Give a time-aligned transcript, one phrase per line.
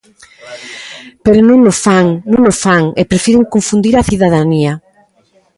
[1.23, 4.73] Pero non o fan, non o fan, e prefiren confundir a cidadanía.